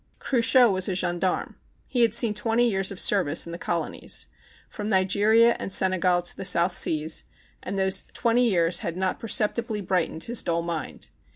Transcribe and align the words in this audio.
Cruchot 0.17 0.71
was 0.71 0.89
a 0.89 0.95
gendarme. 0.95 1.57
He 1.85 2.01
had 2.01 2.11
seen 2.15 2.33
twenty 2.33 2.67
years 2.67 2.91
of 2.91 2.99
service 2.99 3.45
in 3.45 3.51
the 3.51 3.59
colonies, 3.59 4.25
from 4.67 4.89
Nigeria 4.89 5.55
and 5.59 5.71
Senegal 5.71 6.23
to 6.23 6.35
the 6.35 6.43
South 6.43 6.71
Seas, 6.73 7.25
and 7.61 7.77
those 7.77 8.01
tv/enty 8.11 8.49
years 8.49 8.79
had 8.79 8.97
not 8.97 9.19
perceptibly 9.19 9.79
bright 9.79 10.09
ened 10.11 10.23
his 10.23 10.41
dull 10.41 10.63
mind. 10.63 11.09